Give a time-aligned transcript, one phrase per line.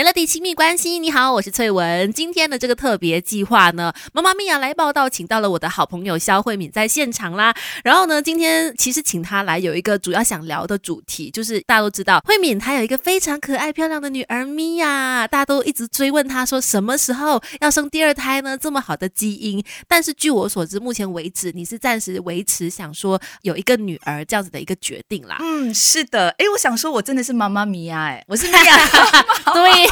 [0.00, 2.10] Melody 亲密关系，你好，我是翠文。
[2.10, 7.54] 今天的这个特别计划呢，妈妈咪呀来报道，请到了我的好朋友肖慧敏在现场啦。
[7.84, 18.56] 然后呢，今天其实请她来有一个主要想聊的主题，就是大家都知道慧敏她有一个非常可爱漂亮的女儿咪呀，大家都一直追问她说什么时候要生第二胎呢？
[18.56, 25.36] 这么好的基因，但是据我所知，目前为止你是暂时维持想说有一个女儿这样子的一个决定啦。
[25.40, 28.78] 嗯，是的，哎，我想说，我真的是妈妈咪呀，哎，我是 咪呀，
[29.52, 29.89] 对。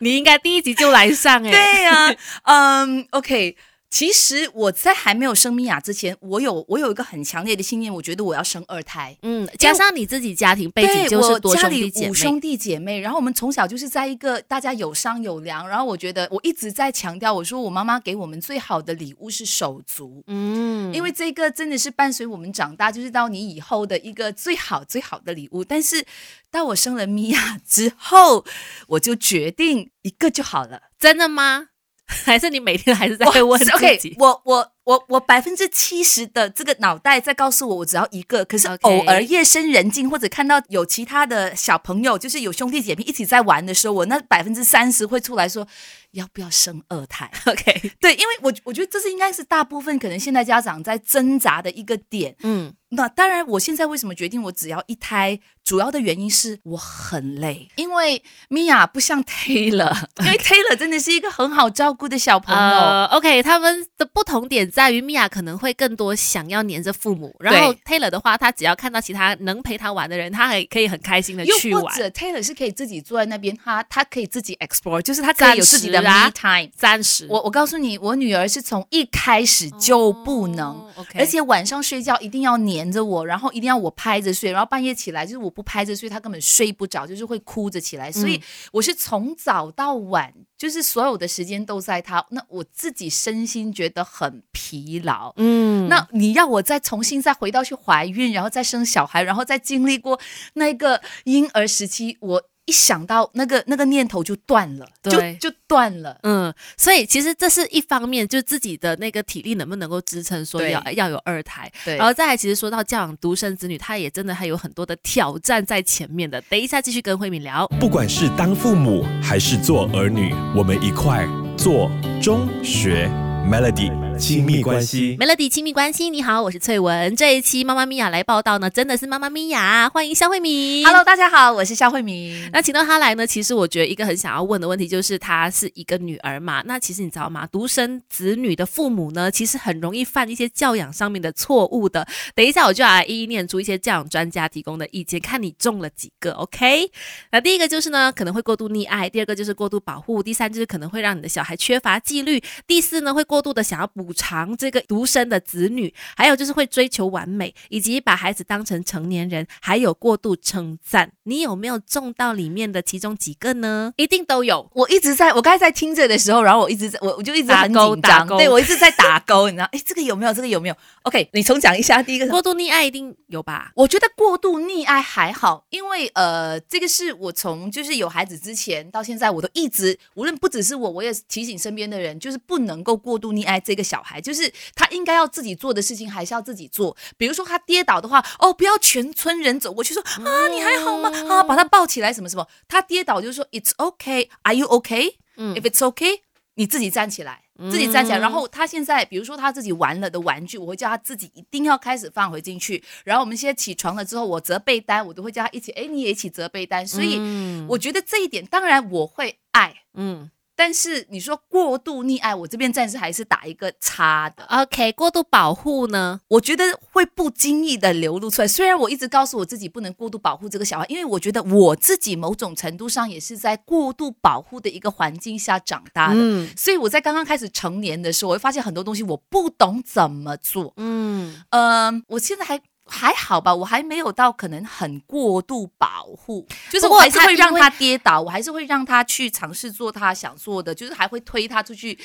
[0.00, 3.56] 你应该第一集就来上哎，对呀，嗯，OK。
[3.90, 9.16] 其实我在还没有生米娅之前，我有我有一个很强烈的信念，我觉得我要生二胎。
[9.22, 25.64] 嗯，加上你自己家庭背景就是多兄弟姐妹，五兄弟姐妹，然后我们从小就是在一个大家有商有量，然后我觉得我一直在强调，我说我妈妈给我们最好的礼物是手足，嗯，因为这个真的是伴随我们长大，就是到你以后的一个最好最好的礼物。
[25.64, 26.06] 但是
[26.48, 28.44] 到我生了米娅之后，
[28.86, 31.70] 我就决定一个就好了，真的吗？
[32.24, 34.16] 还是你每天还是在问自己？
[34.18, 38.44] 我我我我百分之七十的这个脑袋在告诉我，我只要一个。
[38.44, 45.66] 可是偶尔夜深人静，或者看到有其他的小朋友，就是有兄弟姐妹一起在玩的时候，我那百分之三十会出来说。
[46.12, 47.30] 要不要生二胎？
[47.46, 52.34] OK，对，因为我我觉得这是应该是大部分可能现在家长在挣扎的一个点。
[52.42, 55.40] 嗯，那当然，我现在为什么决定我只要一胎？
[55.62, 63.04] 主要的原因是我很累，因为米娅不像 Taylor， 因为 Taylor 真的是一个很好照顾的小朋友。
[63.12, 71.84] OK，他们的不同点在于米娅可能会更多想要黏着父母，然后 Taylor 的话，他只要看到其他能陪他玩的人，他还可以很开心的去玩。
[71.84, 75.99] 或者 Taylor 是可以自己坐在那边，他他可以自己 explore，就是他可以有自己的。
[76.02, 77.26] Me time，暂时。
[77.28, 88.10] 我我告诉你，我女儿是从一开始就不能，而且晚上睡觉一定要黏着我，然后一定要我拍着睡，然后半夜起来就是我不拍着睡，她根本睡不着，就是会哭着起来。
[88.10, 92.24] 所以我是从早到晚，就是所有的时间都在她。
[92.30, 95.32] 那我自己身心觉得很疲劳。
[95.36, 100.20] 嗯，那你要我再重新再回到去怀孕，然后再生小孩，然后再经历过
[100.54, 102.42] 那个婴儿时期，我。
[102.70, 106.16] 一想到那个那个念头就断了，就就断了。
[106.22, 111.68] 嗯，所以其实这是一方面，就自己的那个体力能不能够支撑，说要要有二胎。
[111.84, 116.40] 对，然后再来，其实说到教养独生子女，他也真的还有很多的挑战在前面的。
[116.42, 117.66] 等一下继续跟慧敏聊。
[117.80, 121.26] 不管是当父母还是做儿女，我们一块
[121.56, 121.90] 做
[122.22, 123.10] 中学
[123.50, 124.09] Melody。
[124.20, 127.16] 亲密关系，Melody 亲密关系，你好，我是翠文。
[127.16, 130.84] 这一期妈妈咪呀来报道呢，真的是妈妈咪呀，欢迎肖慧敏。
[130.84, 132.50] Hello，大家好，我是肖慧敏。
[132.52, 136.62] 那请到她来呢，其实我觉得一个很想要问的问题就是，她是一个女儿嘛？
[136.66, 137.46] 那其实你知道吗？
[137.46, 142.06] 独生子女的父母呢，其实很容易犯一些教养上面的错误的。
[142.34, 146.32] 等一下我就要来一一念出一些教养专家提供的意见，看你中了几个。
[146.32, 146.90] OK？
[147.32, 154.09] 那第一个就是呢，可能会过度溺爱；第二个就是过度保护；第三就是可能会让你的小孩缺乏纪律；第四呢，会过度的想要补。
[154.10, 161.12] 补偿这个独生的子女，还有就是会追求完美，以及把孩子当成成年人，还有过度称赞。
[161.22, 163.92] 你有没有中到里面的其中几个呢？
[163.94, 164.68] 一定都有。
[164.74, 169.64] 我一直在我刚才在听着的时候，然后我一直在我我就一直很紧张，对我一直在打勾，你知道？
[169.70, 170.34] 哎，这个有没有？
[170.34, 172.02] 这个有没有？OK，你重讲一下。
[172.02, 173.70] 第一个过度溺爱一定有吧？
[173.76, 183.99] 我觉得过度溺爱还好，因为呃，这个是我从就是有孩子之前到现在，我都一直无论不只是我，我也提醒身边的人，就是不能够过度溺爱这个小。
[184.00, 186.96] 小孩就是他应该要自己做的事情，还是要自己做。
[187.18, 191.10] 比如说他跌倒的话，哦，不要全村人走过去说啊，你还好吗？
[191.28, 192.48] 啊，把他抱起来，什么什么。
[192.66, 195.16] 他跌倒就说 It's okay, Are you okay?
[195.36, 196.20] 嗯，If it's okay，
[196.54, 198.18] 你自己站起来，自己站起来。
[198.18, 202.82] 然后他现在，比如说他自己玩了的玩具，我会叫他自己一定要开始放回进去。
[203.04, 206.86] 然后我们现在起床了之后，我折被单，我都会叫他一起，哎，你也一起折被单。
[206.86, 207.20] 所以
[207.68, 210.30] 我觉得这一点，当然我会爱，嗯。
[210.60, 214.44] 但是你说过度溺爱，我这边暂时还是打一个叉的。
[214.44, 216.20] OK，过度保护呢？
[216.28, 218.46] 我觉得会不经意的流露出来。
[218.46, 226.20] 虽然我一直告诉我自己不能过度保护这个小孩，因为我觉得我自己某种程度上也是在过度保护的一个环境下长大的。
[226.20, 230.74] 嗯，所以我在刚刚开始成年的时候，我会发现很多东西我不懂怎么做。
[230.76, 232.60] 嗯嗯，我现在还。
[232.90, 241.96] 还好吧，我还没有到可能很过度保护，就是我还是会让他跌倒，我还是会让他去尝试做他想做的，就是还会推他出去，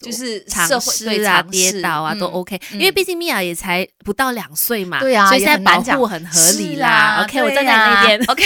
[0.00, 7.24] 就是尝试啊，跌倒啊都 OK，因为毕竟米娅也才不到两岁嘛，对啊，所以现在保护很合理啦。
[7.24, 8.22] OK，我站在那边。
[8.30, 8.44] OK，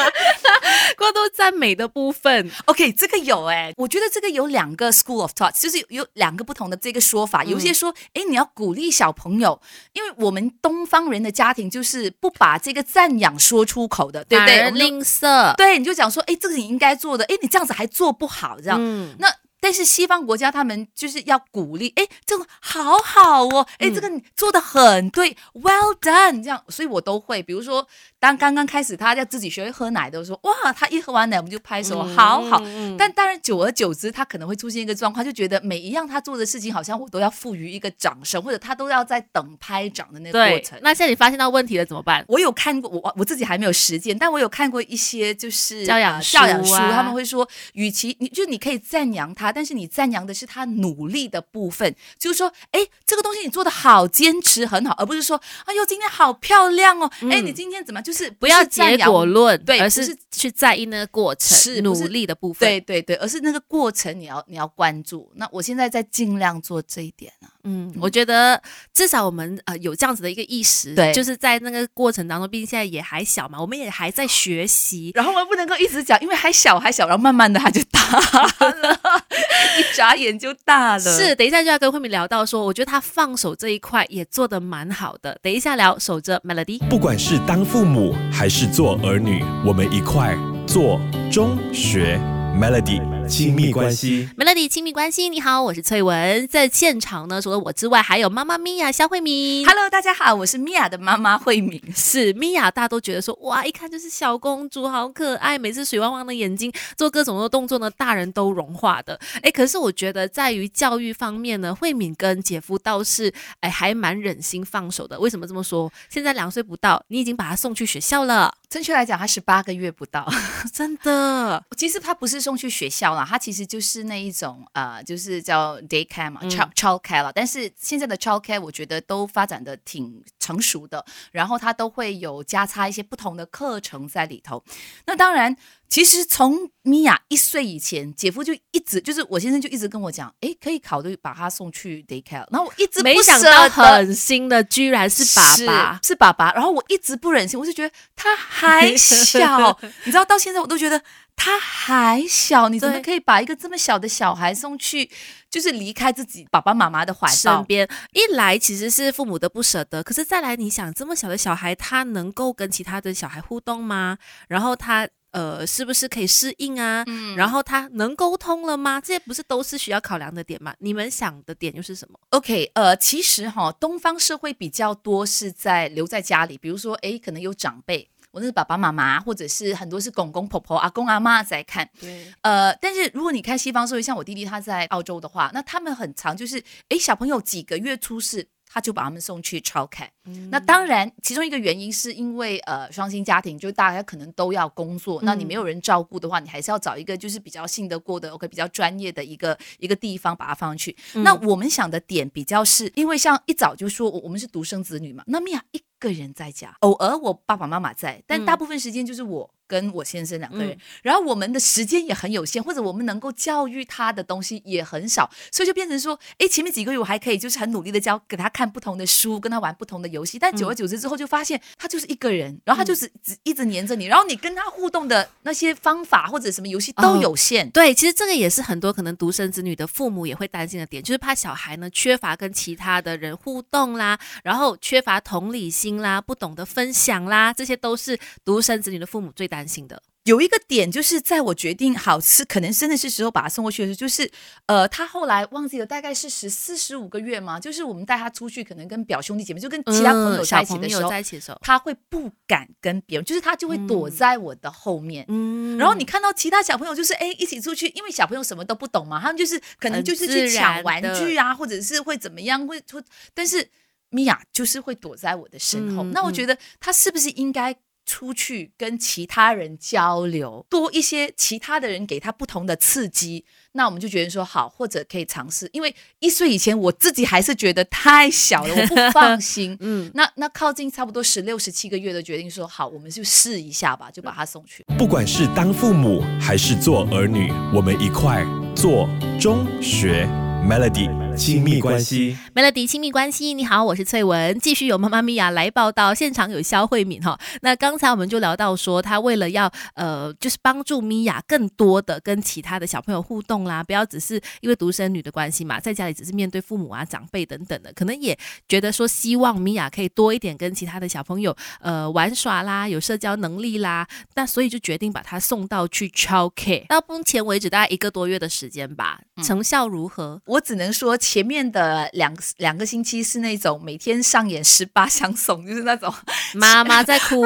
[0.98, 9.60] 过度赞美的部分，OK，这个有哎，我觉得这个有两个 school of thought，就是有两个不同的这个说法，有些说，哎，你要鼓励小朋友，
[9.92, 11.03] 因为我们东方。
[11.04, 14.70] 方人的家庭就是不把这个赞扬说出口的，对不对？
[14.70, 18.78] 吝啬，对，你就讲说，哎，这个你应该做的，哎，你这样子还做不好，这样。
[18.80, 19.28] 嗯，那
[19.60, 27.86] 但是西方国家他们就是要鼓励，哎，这个好好哦，哎，嗯这个你做的很对，well done，这样，所以我都会，比如说，
[28.24, 32.62] 当刚刚开始他要自己学会喝奶的时候，哇，他一喝完奶我们就拍手，好好。
[32.64, 40.78] 嗯但当然，久而久之，他可能会出现一个状况，就觉得每一样他做的事情，好像我都要赋予一个掌声，或者他都要在等拍掌的那个过程，。
[40.80, 42.24] 那现在你发现到问题了怎么办？
[42.28, 62.68] 我有看过，我我自己还没有实践，但我有看过一些就是教养呃教养书，他们会说，与其你就你可以赞扬他，但是你赞扬的是他努力的部分，就是说，哎，这个东西你做的好，坚持很好，而不是说，哎呦，今天好漂亮哦，哎、嗯你今天怎么样就是不要结果论，而对而是是去在意那个过程，努是努力的部分。
[62.68, 65.30] 对对对，而是那个过程你要你要关注。
[65.34, 67.53] 那我现在在尽量做这一点啊。
[67.64, 68.60] 嗯，我觉得
[68.92, 75.10] 至少我们呃有这样子的一个意识，对就是在那个过程当中，毕竟现在也还小嘛，我们也还在学习。
[75.14, 79.00] 然后我们不能够一直讲，因为还小还小，然后慢慢的他就大了，
[79.78, 81.00] 一眨眼就大了。
[81.00, 85.38] 是，等一下就要跟慧敏聊到说，我觉得他放手这一块也做得蛮好的。
[85.42, 86.78] 等一下聊，守着 Melody。
[86.88, 91.00] 不管是当父母还是做儿女，我们一块做
[91.32, 92.18] 中学
[92.60, 94.28] Melody 亲密关系。
[94.36, 96.46] Melody 亲密关系，你好，我是翠文。
[96.48, 99.66] 在现场呢，除了我之外，还有妈妈咪呀肖慧敏。
[99.66, 101.80] Hello，大家好，我是米娅的妈妈慧敏。
[101.94, 109.18] 是米娅，大家都觉得说哇，一看就是小公主，好可爱，每次水汪汪的眼睛，做各种的动作呢，大人都融化的。
[109.42, 115.18] 哎，可是我觉得在于教育方面呢，慧敏跟姐夫倒是哎还蛮忍心放手的。
[115.18, 115.90] 为什么这么说？
[116.10, 120.30] 现在两岁不到，你已经把他送去学校了，正确来讲，他十八个月不到。
[120.72, 121.64] 真的。
[121.76, 134.62] 其实他不是送去学校它其实就是那一种呃就是叫 daycare 嘛 cha chaok 但是现在的 chaok 我觉得都发展的挺成熟的，然后他都会有加插一些不同的课程在里头。
[135.06, 135.56] 那当然，
[135.88, 142.44] 其实从米娅一岁以前，姐夫就一直就是我先生就一直跟我讲，诶，可以考虑把他送去 day care。
[142.50, 146.52] 然后我一直不没想到狠心的居然是爸爸，是是爸爸。
[146.52, 151.02] 然后我一直不忍心，我就觉得他还小， 你知道，到现在我都觉得
[151.36, 155.10] 他还小，你怎么可以把一个这么小的小孩送去，
[155.54, 157.32] 就是离开自己爸爸妈妈的怀抱？
[157.32, 164.18] 身边一来其实是父母的不舍得，可是再来你想这么小的小孩，他能够跟其他的小孩互动吗？
[164.48, 167.04] 然后他呃是不是可以适应啊？
[167.06, 169.00] 嗯然后他能沟通了吗？
[169.00, 170.74] 这些不是都是需要考量的点吗？
[170.80, 190.08] 你们想的点又是什么？OK，呃，其实哈，东方社会比较多是在留在家里，比如说，诶，可能有长辈，我那是爸爸妈妈，或者是很多是公公婆婆、阿公阿妈在看，对，呃，但是如果你看西方社会，像我弟弟他在澳洲的话，那他们很常就是，诶，小朋友几个月出世，他就把他们送去 childcare。
[190.50, 200.96] 那嗯当然，其中一个原因是因为呃双薪家庭，就大家可能都要工作，那你没有人照顾的话，你还是要找一个就是比较信得过的、OK 比较专业的一个一个地方把它放上去。
[201.14, 209.50] 嗯那我们想的点比较是，因为像一早就说我我们是独生子女嘛，那米娅一个人在家，偶尔我爸爸妈妈在，但嗯大部分时间就是我。
[209.66, 210.78] 跟我先生两个人，嗯。
[211.02, 227.68] 然后我们的时间也很有限，或者我们能够教育他的东西也很少，所以就变成说，哎，前面几个月我还可以就是很努力的教，给他看不同的书，跟他玩不同的游戏，但久而久之之后就发现他就是一个人，然后他就是只一直黏着你，然后你跟他互动的那些方法或者什么游戏都有限。
[227.70, 240.02] 对，其实这个也是很多可能独生子女的父母也会担心的点，就是怕小孩呢缺乏跟其他的人互动啦，然后缺乏同理心啦，不懂得分享啦，这些都是独生子女的父母最担心的。
[240.24, 244.30] 有一个点就是在我决定好是可能真的是时候把他送过去的时候，就是
[244.64, 255.26] 呃，他后来忘记了大概是十四十五个月嘛，就是我们带他出去，可能跟表兄弟姐妹就跟其他朋友在一起的时候，朋友在一起的时候，他会不敢跟别人，就是他就会躲在我的后面。
[255.28, 263.02] 嗯然后你看到其他小朋友就是哎一起出去，因为小朋友什么都不懂嘛，他们就是可能就是去抢玩具啊，或者是会怎么样，会会，
[263.34, 263.68] 但是
[264.08, 266.02] 米娅就是会躲在我的身后。
[266.04, 267.76] 那我觉得他是不是应该？
[268.06, 275.68] 出去跟其他人交流，多一些其他的人给他不同的刺激，那我们就觉得说好，或者可以尝试。
[275.72, 279.76] 因为一岁以前我自己还是觉得太小了， 我不放心。
[279.80, 284.84] 嗯，那那靠近差不多十六、十七个月的决定说好，我们就试一下吧，就把他送去。
[284.98, 288.44] 不管是当父母还是做儿女，我们一块
[288.76, 289.08] 做
[289.40, 290.26] 中学
[290.68, 292.36] Melody 亲密关系。
[292.54, 297.38] Melody 亲密关系，你好，我是翠文，继续有妈妈咪呀来报道，现场有肖慧敏哈。
[297.62, 308.38] 那刚才我们就聊到说，她为了要呃，就是帮助咪呀更多的跟其他的小朋友互动啦，不要只是因为独生女的关系嘛，在家里只是面对父母啊、长辈等等的，可能也
[308.68, 316.86] 觉得说希望咪呀可以多一点跟其他的小朋友呃玩耍啦，有社交能力啦，那所以就决定把她送到去 child care。
[316.86, 320.40] 到目前为止大概一个多月的时间吧，成效如何？
[320.46, 326.12] 我只能说前面的两两个星期是那种每天上演十八 相送，就是那种
[326.54, 327.42] 妈妈在哭，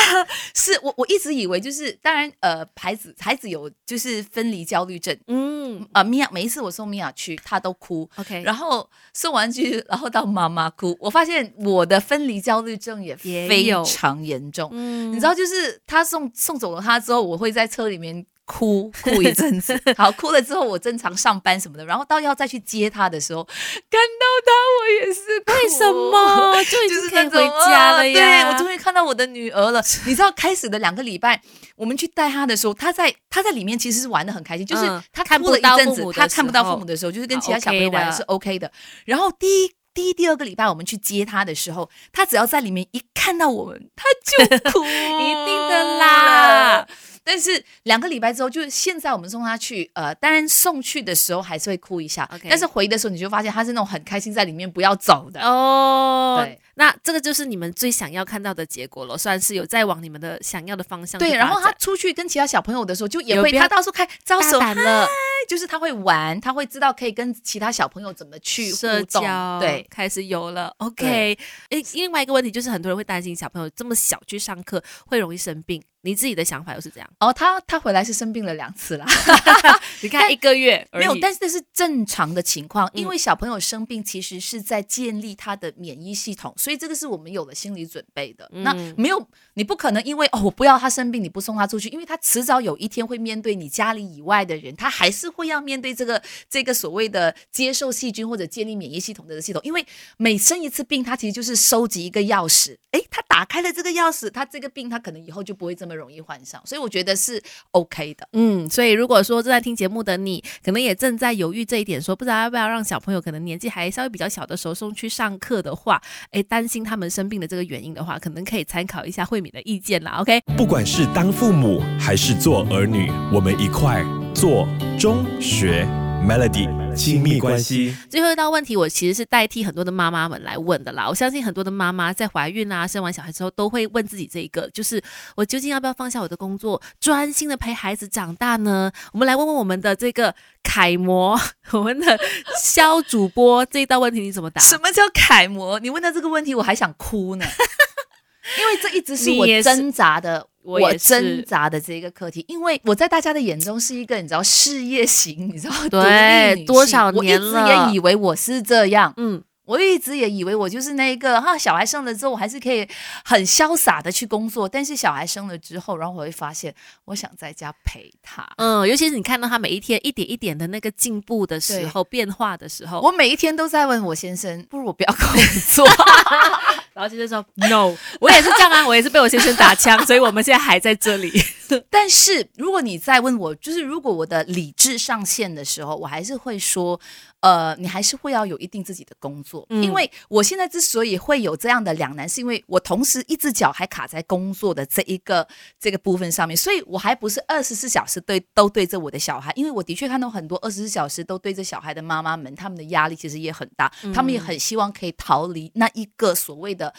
[0.56, 5.86] 是我我一直以为就是当然呃孩子孩子有就是分离焦虑症，嗯。
[5.92, 15.12] 啊米娅每一次我送米娅去她都哭，，OK，然后送完去然后到妈妈哭，我发现我的分离焦虑症也非常严重，嗯。
[15.12, 18.24] 你知道就是他送送走了他之后，我会在车里面。
[18.48, 24.50] 哭哭一阵子， 好哭了之后，我正常上班什么的，然后到要再去接他的时候，看到他
[24.80, 28.48] 我也是哭，为什么 就是经可以回家了呀？
[28.48, 29.84] 啊对我终于看到我的女儿了。
[30.06, 31.40] 你知道，开始的两个礼拜，
[31.76, 38.72] 我们去带他的时候，他在他在里面其实是玩的很开心，就是嗯她看不哭了一阵子她看不到父母的时候，就是跟其他小朋友玩是 OK 的。
[39.04, 39.72] 然后第一。
[39.94, 46.86] 第一、第二个礼拜，我们去接他的时候，他只要在里面一看到我们，他就哭，一定的啦。
[47.28, 55.42] 但是两个礼拜之后，就是现在我们送他去，呃，当然送去的时候还是会哭一下 OK 但是回的时候你就发现他是那种很开心在里面不要走的。
[55.42, 65.08] 哦，对，那这个就是你们最想要看到的结果了，算是有在往你们的想要的方向对，然后他出去跟其他小朋友的时候，就也会他到处开招手了，嗨
[65.46, 70.74] 就是他会玩，他会知道可以跟其他小朋友怎么去社交对，开始有了。
[70.78, 77.10] OK，诶，另外一个问题就是很多人会担心小朋友这么小去上课会容易生病，你自己的想法又是这样？
[77.20, 79.04] 哦，他他回来是生病了两次啦，
[80.00, 83.08] 你看一个月没有，但是这是正常的情况，因嗯。
[83.08, 88.48] 为小朋友生病其实是在建立他的免疫系统，所以这个是我们有了心理准备的。
[88.52, 88.94] 那嗯。
[88.96, 99.84] 没有，你不可能因为哦我不要他生病，你不送他出去，因为他迟早有一天会面对你家里以外的人，他还是会要面对这个这个所谓的接受细菌或者建立免疫系统的系统，因为
[100.16, 108.28] 每生一次病，他其实就是收集一个钥匙，诶，他打开了这个钥匙，他这个病他可能以后就不会这么容易患上，所以我觉得是 OK 的。
[108.32, 116.00] 嗯，所以如果说正在听节目的你，可能也正在犹豫这一点，说不知道要不要让小朋友可能年纪还稍微比较小的时候送去上课的话，
[116.30, 120.18] 诶，担心他们生病的这个原因的话，可能可以参考一下慧敏的意见啦。
[120.20, 125.84] OK，不管是当父母还是做儿女，我们一块做中学
[126.24, 127.96] Melody 亲密关系。
[128.10, 131.08] 最后一道问题，我其实是代替很多的妈妈们来问的啦。
[131.08, 135.00] 我相信很多的妈妈在怀孕啊、生完小孩之后，都会问自己这一个，就是
[135.36, 138.90] 我究竟要不要放下我的工作，专心的陪孩子长大呢？
[139.12, 141.38] 我们来问问我们的这个楷模，
[141.70, 142.18] 我们的
[142.60, 144.60] 肖主播，这一道问题你怎么答？
[144.60, 145.78] 什么叫楷模？
[145.78, 147.46] 你问到这个问题，我还想哭呢，
[148.58, 152.44] 因为这一直是我挣扎的，我我挣扎的这个课题。
[152.48, 159.12] 因为我在大家的眼中是一个你知道事业型， 你知道对多少我一直年也以为我是这样。
[159.16, 162.86] 嗯，我一直也以为我就是那一个哈，小孩生了之后，我还是可以
[163.24, 164.68] 很潇洒的去工作。
[164.68, 166.74] 但是小孩生了之后，然后我会发现，
[167.04, 168.46] 我想在家陪他。
[168.56, 175.86] 嗯，尤其是你看到他每一天一点一点的那个进步的时候，变化的时候，我每一天都在问我先生，不如我不要工作。
[176.98, 181.30] 然后先生说 no，我也是这样啊，我也是被我先生打枪， 所以我们现在还在这里。
[181.88, 186.98] 但是如果你再问我，就是如果我的理智上线的时候，我还是会说，
[187.40, 195.46] 呃，你还是会要有一定自己的工作，嗯因为我现在之所以会有这样的两难，是因为我同时一只脚还卡在工作的这一个
[195.78, 206.87] 这个部分上面，所以我还不是二十四小时对都对着我的小孩，因为我的确看到很多二十四小时都对着小孩的妈妈们，他们的压力其实也很大，他们也很希望可以逃离那一个所谓的。
[206.90, 206.94] 的。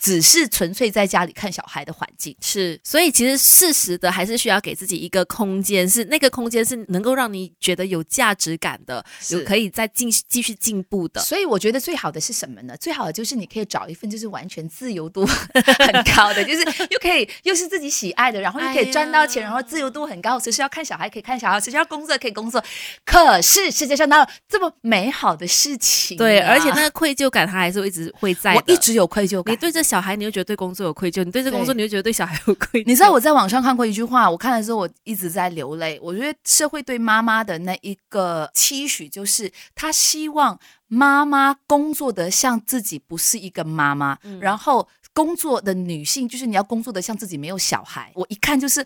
[0.00, 11.20] 只是纯粹在家里看小孩的环境，是，所以其实适时的还是需要给自己一个空间，是那个空间是能够让你觉得有价值感的，有是可以再进继续进步的。
[11.20, 12.76] 所以我觉得最好的是什么呢？
[12.76, 22.62] 最好的就是你可以找一份就是完全自由度很高的， 就是又可以又是自己喜爱的，然后又可以赚到钱，哎然后自由度很高，随时要看小孩可以看小孩，随时要工作可以工作。
[23.04, 28.62] 可是世界上哪有这么美好的事情啊、对，而且那个愧疚感它还是会一直会在的。
[28.66, 29.56] 我一直有愧疚感你。
[29.56, 32.86] 对这小孩，你又觉得对工作有愧疚；你对这工作，你又觉得对小孩有愧疚。
[32.86, 35.98] 你知道我在网上看过一句话，我看了之后我一直在流泪。
[36.02, 48.10] 我觉得社会对妈妈的那一个期许，就是他希望妈妈工作的像自己不是一个妈妈，嗯然后工作的女性就是你要工作的像自己没有小孩。
[48.14, 48.84] 我一看就是。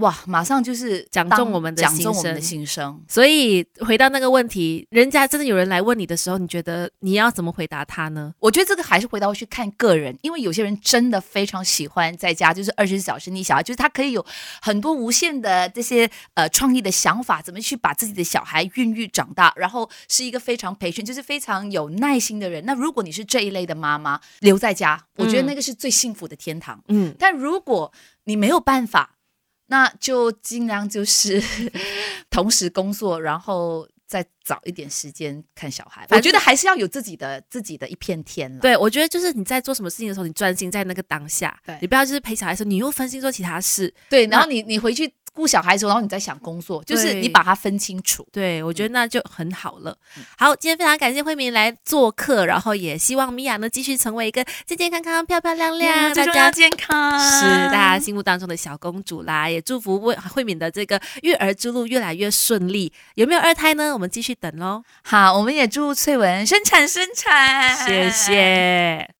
[0.00, 3.02] 哇，马上就是讲中我们的讲心中我们的声心声。
[3.06, 8.34] 所以回到那个问题，人家真的有人来问你的时候，你觉得你要怎么回答他呢？
[8.40, 14.24] 我觉得这个还是回到去看个人，因为有些人真的非常喜欢在家就是二十四小时你小孩，就是他可以有
[14.62, 22.64] 很多无限的这些呃创意的想法，怎么去把自己的小孩孕育长大，然后是一个非常培训，就是非常有耐心的人。
[22.64, 26.82] 那如果你是这一类的妈妈，留在家，我觉得嗯那个是最幸福的天堂。
[26.88, 27.92] 嗯，但如果
[28.24, 29.16] 你没有办法，
[29.70, 31.40] 那就尽量就是
[32.28, 36.04] 同时工作，然后再找一点时间看小孩。
[36.10, 38.60] 我觉得还是要有自己的自己的一片天了。
[38.60, 43.94] 对，我觉得就是你在做什么事情的时候，你专心在那个当下对，你不要就是陪小孩的时候，你又分心做其他事。
[44.08, 48.26] 对，然后你你回去顾小孩的时候，然后你在想工作，就是你把它分清楚。
[48.32, 49.96] 对，我觉嗯得那就很好了。
[50.36, 59.48] 好，今天非常感谢慧敏来做客，然后也希望米娅呢继续成为一个健健康康、漂漂亮亮，大家健康是大家心目当中的小公主啦。
[59.48, 62.92] 也祝福慧慧敏的这个育儿之路越来越顺利。
[63.14, 63.92] 有没有二胎呢？
[63.92, 64.82] 我们继续等喽。
[65.02, 69.08] 好，我们也祝翠文生产生产，谢谢。